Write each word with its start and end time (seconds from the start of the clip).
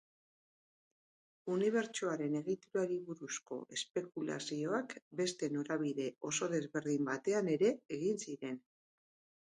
Unibertsoaren 1.55 2.37
egiturari 2.39 2.97
buruzko 3.11 3.59
espekulazioak 3.77 4.97
beste 5.21 5.51
norabide 5.59 6.11
oso 6.31 6.51
desberdin 6.55 7.09
batean 7.13 7.53
ere 7.59 7.73
egin 8.01 8.23
ziren. 8.27 8.59